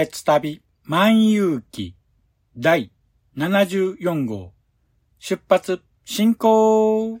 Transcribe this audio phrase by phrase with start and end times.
[0.00, 1.94] 鉄旅万有記
[2.58, 2.90] 第
[3.36, 4.54] 74号。
[5.18, 7.20] 出発進行。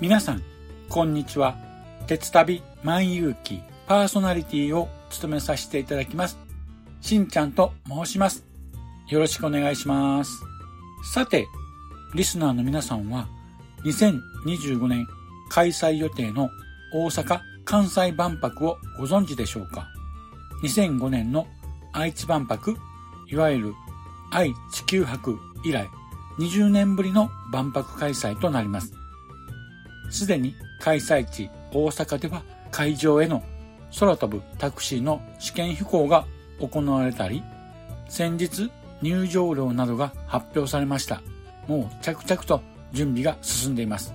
[0.00, 0.42] 皆さん、
[0.88, 1.56] こんにちは。
[2.06, 6.38] 鉄旅万有記パーソナリティを務めさせていただきます。
[7.00, 8.44] しんちゃんと申します。
[9.08, 10.40] よろしくお願いします。
[11.12, 11.48] さて、
[12.14, 13.26] リスナーの皆さんは、
[13.84, 15.04] 2025年
[15.48, 16.48] 開催予定の
[16.94, 19.88] 大阪・関西万博をご存知でしょうか
[20.62, 21.48] ?2005 年の
[21.92, 22.76] 愛知万博、
[23.26, 23.74] いわゆる
[24.30, 25.88] 愛・地球博以来、
[26.38, 28.97] 20年ぶりの万博開催となります。
[30.10, 33.42] すでに開催地大阪では会場への
[33.98, 36.26] 空飛ぶタクシーの試験飛行が
[36.60, 37.42] 行われたり、
[38.08, 38.70] 先日
[39.02, 41.22] 入場料などが発表されました。
[41.66, 44.14] もう着々と準備が進んでいます。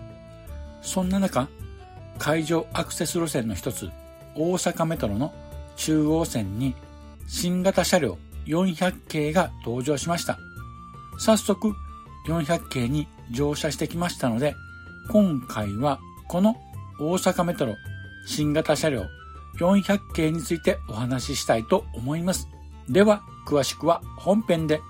[0.81, 1.47] そんな中、
[2.19, 3.89] 会場アクセス路線の一つ、
[4.35, 5.33] 大阪メトロの
[5.75, 6.75] 中央線に
[7.27, 10.37] 新型車両400系が登場しました。
[11.17, 11.73] 早速
[12.27, 14.55] 400系に乗車してきましたので、
[15.09, 16.55] 今回はこの
[16.99, 17.75] 大阪メトロ
[18.25, 19.05] 新型車両
[19.59, 22.47] 400系についてお話ししたいと思います。
[22.89, 24.81] では、詳しくは本編で。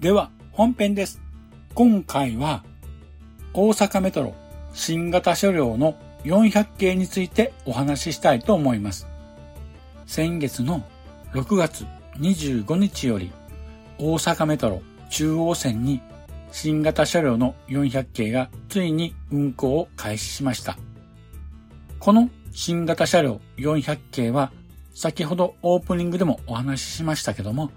[0.00, 1.20] では、本編です。
[1.74, 2.64] 今回は
[3.52, 4.34] 大阪メトロ
[4.72, 9.06] 新型車両の400系についてお話ししたいと思います。
[10.06, 10.84] 先月の
[11.32, 11.84] 6月
[12.18, 13.32] 25日より
[13.98, 16.00] 大阪メトロ中央線に
[16.52, 20.78] 新型車両の400系がついに運行を開始しました。
[21.98, 24.52] この新型車両400系は
[24.94, 27.70] 先ほどオープニングでもお話ししましたけども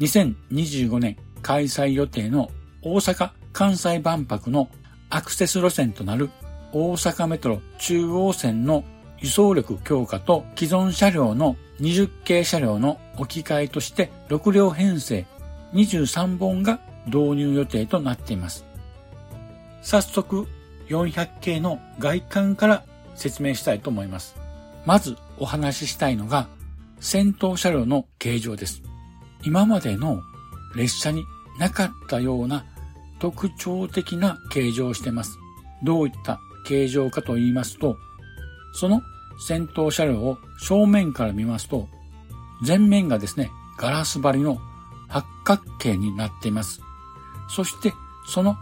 [0.00, 2.50] 2025年開催予定の
[2.82, 4.68] 大阪・関西万博の
[5.10, 6.30] アクセス路線となる
[6.72, 8.84] 大阪メトロ中央線の
[9.20, 15.26] 輸送力強化と既存車両の20系車両の置き換えとして6両編成
[15.74, 18.64] 23本が導入予定となっています。
[19.82, 20.46] 早速
[20.88, 22.84] 400系の外観から
[23.14, 24.36] 説明したいと思います。
[24.86, 26.48] まずお話ししたいのが
[27.00, 28.82] 先頭車両の形状です。
[29.44, 30.22] 今までの
[30.74, 31.24] 列車に
[31.58, 32.64] なかったような
[33.18, 35.38] 特徴的な形状をしています。
[35.82, 37.96] どういった形状かと言いますと、
[38.72, 39.02] その
[39.46, 41.88] 先頭車両を正面から見ますと、
[42.66, 44.58] 前面がですね、ガラス張りの
[45.08, 46.80] 八角形になっています。
[47.48, 47.92] そして、
[48.26, 48.56] その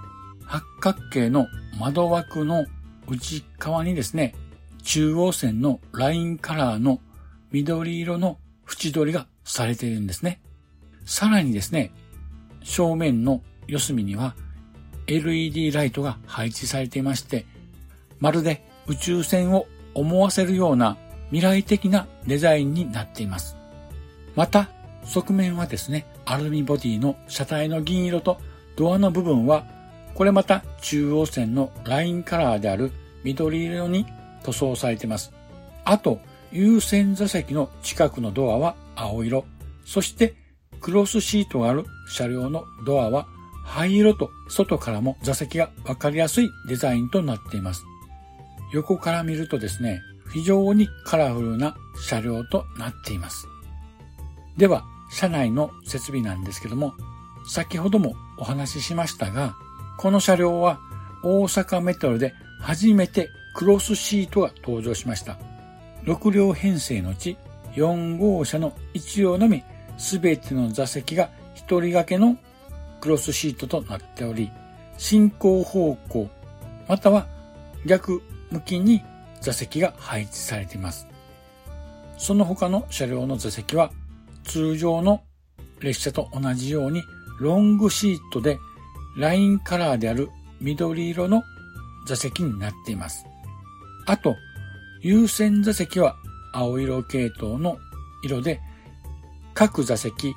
[0.45, 1.47] 八角形の
[1.79, 2.67] 窓枠の
[3.09, 4.35] 内側にですね、
[4.83, 7.01] 中央線のラインカラーの
[7.51, 8.39] 緑色の
[8.69, 10.41] 縁取りがされているんですね。
[11.05, 11.93] さらにですね、
[12.63, 14.35] 正面の四隅には
[15.07, 17.47] LED ライトが配置されていまして、
[18.19, 20.97] まるで宇宙船を思わせるような
[21.31, 23.56] 未来的なデザインになっています。
[24.37, 24.69] また、
[25.05, 28.39] 側面はですね、アルミボディの車体の銀色と
[28.77, 29.65] ドアの部分は、
[30.15, 32.93] これまた中央線のラインカラーである
[33.25, 34.07] 緑色に
[34.45, 35.33] 塗装されています。
[35.85, 36.21] あと、
[36.53, 39.45] 優先座席の近くのドアは青色、
[39.85, 40.35] そして
[40.81, 43.27] クロスシートがある車両のドアは
[43.65, 47.83] 灰色と外からも座席がわかりやすいデザインとなっています。
[48.73, 50.01] 横から見るとですね、
[50.33, 53.47] 非常にカラフルな車両となっています。
[54.57, 56.95] では、車内の設備なんですけども、
[57.47, 59.57] 先ほどもお話ししましたが、
[59.99, 60.81] この車両は
[61.23, 65.39] 大阪メトロで初めてクロスシートが登場しました。
[66.05, 67.37] 6両編成のうち
[67.75, 69.63] 4号車の1両のみ
[69.99, 72.37] 全ての座席が1人掛けの
[73.01, 74.51] クロスシートとなっており、
[74.99, 76.31] 進行方向
[76.89, 77.27] または
[77.85, 79.03] 逆向きに
[79.41, 81.07] 座席が配置されています。
[82.19, 83.91] その他の車両の座席は
[84.47, 85.23] 通常の
[85.81, 87.03] 列車と同じように
[87.41, 88.59] ロングシートで
[89.17, 91.43] ラインカラーである緑色の
[92.07, 93.27] 座席になっています。
[94.07, 94.37] あと、
[95.03, 96.17] 優先座席は
[96.53, 97.79] 青色系統の
[98.23, 98.61] 色で
[99.55, 100.35] 各座席、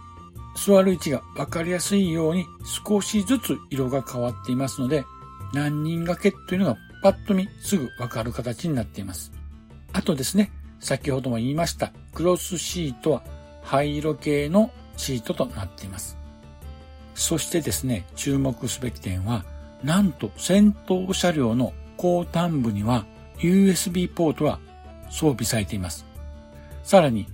[0.56, 2.46] 座る位置がわかりやすいように
[2.86, 5.06] 少しずつ色が変わっていますので
[5.54, 9.32] 何人掛けというのがパッと見すぐわかる形になっています。
[9.94, 13.24] あとですね、先ほども言いましたクロスシートは
[13.70, 16.18] 灰色系のシートとなっています。
[17.14, 19.46] そしてですね、注目すべき点は、
[19.84, 23.06] なんと先頭車両の後端部には
[23.38, 24.60] USB ポートが
[25.12, 26.08] 装備されています。
[26.84, 27.28] さらに、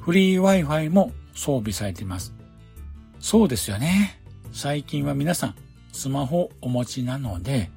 [0.00, 2.32] フリー Wi-Fi も装備されています。
[3.18, 4.20] そうですよね。
[4.52, 5.54] 最近は皆さん、
[5.92, 7.70] スマホをお持ちなので、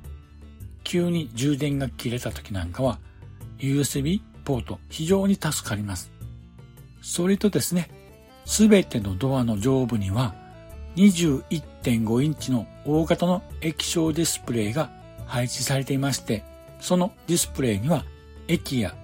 [0.84, 3.00] 急に充電が切れた時なんかは、
[3.58, 6.12] USB ポート非常に助かります。
[7.02, 7.90] それとですね、
[8.46, 10.34] すべてのドアの上部には
[10.96, 14.90] 21.5インチの大型の液晶ディスプレイが
[15.26, 16.44] 配置されていまして、
[16.80, 18.06] そのディスプレイには
[18.48, 18.96] 駅や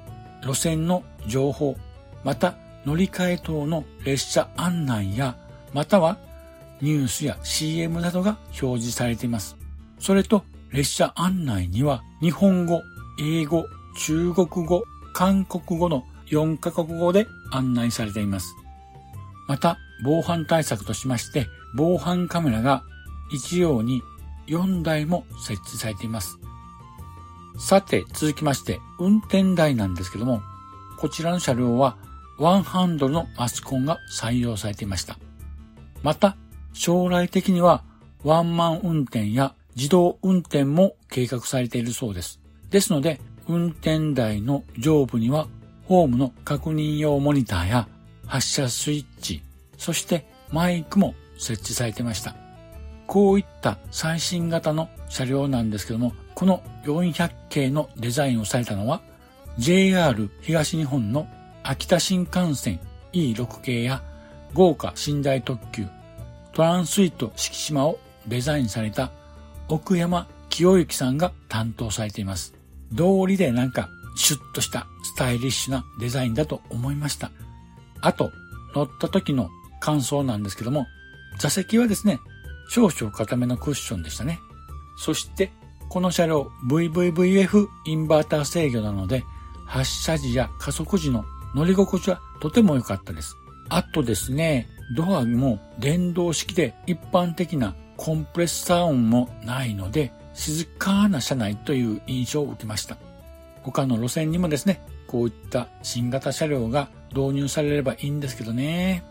[0.43, 1.75] 路線の情報、
[2.23, 2.55] また
[2.85, 5.35] 乗り換え等の列車案内や、
[5.73, 6.17] または
[6.81, 9.57] ニュースや CM などが表示されています。
[9.99, 12.81] それと列車案内には日本語、
[13.19, 13.65] 英語、
[13.99, 14.83] 中国語、
[15.13, 18.55] 韓国語の4カ国語で案内されています。
[19.51, 21.45] また、防犯対策としまして、
[21.75, 22.85] 防犯カメラが
[23.33, 24.01] 一様に
[24.47, 26.39] 4台も設置されています。
[27.59, 30.41] さて、続きまして、運転台なんですけども、
[30.97, 31.97] こちらの車両は
[32.39, 35.19] ワンハンドルのマスコンが採用されていました。
[36.01, 36.37] また、
[36.71, 37.83] 将来的には
[38.23, 42.39] ワンマン運転や自動運転も計画されているそうです。
[42.69, 43.19] ですので、
[43.49, 45.49] 運転台の上部には
[45.89, 47.89] ホームの確認用モニターや
[48.31, 49.43] 発射スイッチ、
[49.77, 52.33] そしてマイクも設置されてました。
[53.05, 59.01] こういった最新型の車両なんですけども、この400系のデザインをされたのは
[59.57, 61.27] JR 東日本の
[61.61, 62.79] 秋田新幹線
[63.11, 64.01] E6 系や
[64.53, 65.85] 豪華寝台特急
[66.53, 69.11] トランスイート四季島をデザインされた
[69.67, 72.53] 奥山清之さんが担当されています。
[72.93, 77.29] 道理でなんかシュッとしたスタイリッシュなデザインだと思いました。
[78.01, 78.31] あと、
[78.75, 80.87] 乗った時の感想なんですけども、
[81.39, 82.19] 座席はですね、
[82.69, 84.39] 少々固めのクッションでしたね。
[84.97, 85.51] そして、
[85.89, 89.23] この車両 VVVF インバーター制御なので、
[89.65, 93.35] 発車時や加速時の乗り心地はとても良かったです。
[93.69, 102.97] あとですね、ドアも電動式で一般的なコンプレッサー音もないので、静かな車内という印象を受けました。
[103.63, 109.03] 他の路線にもですね、こういった新型車両が導入されればいいんですけどね。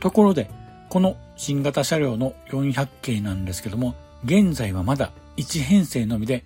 [0.00, 0.50] ところで、
[0.90, 6.44] この新型車両の400系なんですけども、現在はまだ1編成のみで、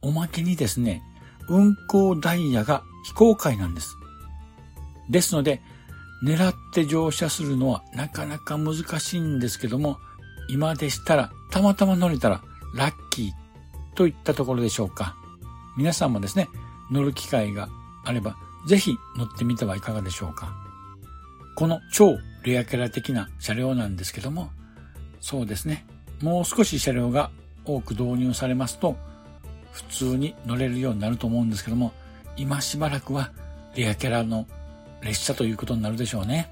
[0.00, 1.02] おまけにですね、
[1.48, 3.96] 運行ダイヤが非公開なんです。
[5.10, 5.60] ですので、
[6.22, 9.98] 狙って乗車するのはなかなか難しいんですけども、
[10.48, 12.42] 今でしたらたまたま乗れたら
[12.74, 13.30] ラッキー
[13.94, 15.16] といったところでしょうか。
[15.76, 16.48] 皆さんもですね、
[16.90, 17.68] 乗る機会が
[18.04, 20.54] あれば、ぜひ乗ってみてはいかがでしょうか。
[21.56, 24.50] この超レアキャラ的な車両なんですけども、
[25.20, 25.86] そうですね、
[26.22, 27.30] もう少し車両が
[27.64, 28.96] 多く導入されますと、
[29.72, 31.92] 普通に乗れるようになると思うんですけども、
[32.36, 33.32] 今しばらくは
[33.74, 34.46] レアキャラの
[35.02, 36.50] 列車ということになるでしょうね。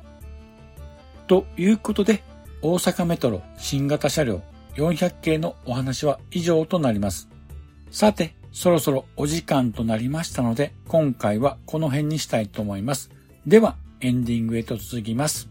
[1.27, 2.23] ということで、
[2.63, 4.43] 大阪メトロ新型車両
[4.75, 7.29] 400系のお話は以上となります。
[7.91, 13.11] さて、そろそろお時間となりましたので、今回はこの辺にしたいと思います。
[13.47, 15.51] では、エンディングへと続きます。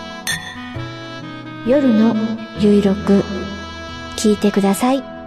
[1.67, 2.15] 夜の
[2.59, 3.23] ゆいろく
[4.17, 5.20] 聞いてください。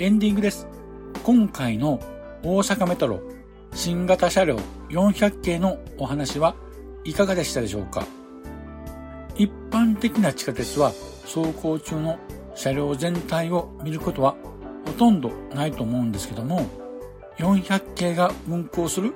[0.00, 0.68] エンディングです。
[1.24, 1.98] 今回の
[2.44, 3.20] 大阪メトロ
[3.74, 4.56] 新型車両
[4.90, 6.54] 400系のお話は
[7.02, 8.06] いかがでしたでしょうか？
[9.34, 10.92] 一般的な地下鉄は
[11.24, 12.16] 走行中の
[12.54, 14.36] 車両全体を見ることは
[14.86, 16.64] ほとんどないと思うんですけども、
[17.38, 19.12] 400系が運行する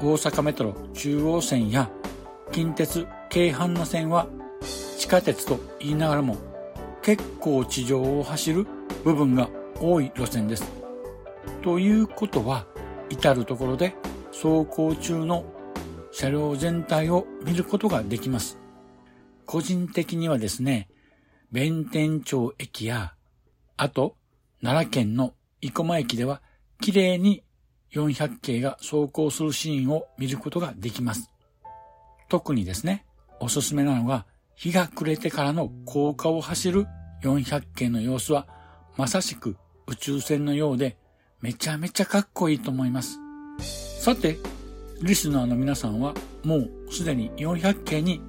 [0.00, 1.90] 大阪メトロ中央線や
[2.52, 4.28] 近鉄京阪の線は
[4.96, 6.36] 地下鉄と言いながらも
[7.02, 8.66] 結構地上を走る
[9.02, 10.64] 部分が多い路線です。
[11.62, 12.66] ということは、
[13.08, 13.94] 至るところで
[14.28, 15.44] 走行中の
[16.12, 18.58] 車両全体を見ることができます。
[19.46, 20.88] 個人的にはですね、
[21.50, 23.14] 弁天町駅や、
[23.76, 24.16] あと、
[24.62, 26.42] 奈良県の生駒駅では、
[26.80, 27.42] 綺麗に
[27.92, 31.30] 400系が走行するシーンを見ることができます。
[32.28, 33.04] 特にですね、
[33.40, 36.86] おすすめなのが、日が暮れてからの高架を走る
[37.22, 38.46] 400系の様子は、
[38.96, 39.56] まさしく
[39.90, 40.96] 宇宙船のようで
[41.40, 43.18] めちゃめちゃかっこいいと思います。
[44.00, 44.38] さて、
[45.02, 48.22] リスナーの皆さんはもうすでに400系に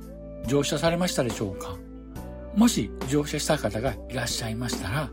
[0.47, 1.77] 乗車されましたでしょうか？
[2.55, 5.11] もし乗車した方がいらっしゃいましたら、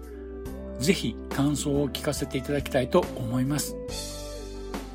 [0.78, 3.76] ぜひ感想を聞かせていただきたいと思います。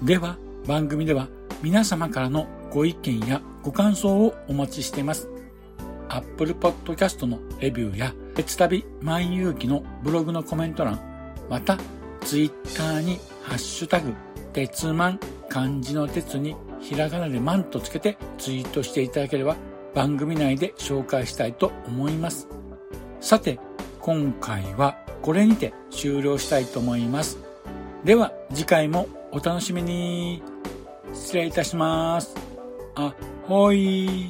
[0.02, 1.28] では、番組では
[1.62, 5.30] 皆様からのご意見やご感想をお待ちしています。
[6.10, 11.13] Apple Podcast のレビューや、鉄旅万有記のブログのコメント欄、
[11.50, 11.78] また、
[12.22, 14.14] ツイッターにハッシュタグ、
[14.54, 15.20] 鉄マン、
[15.50, 19.56] 漢字の鉄にひらがなでマンとつけてツイートしていただければ
[19.94, 22.48] 番組内で紹介したいと思います。
[23.20, 23.60] さて、
[24.00, 27.38] 今回はこれにて終了したいと思います。
[28.04, 30.44] では次回もお楽しみに。
[31.14, 32.36] 失礼いたします。
[32.96, 33.14] あ、
[33.48, 34.30] ほい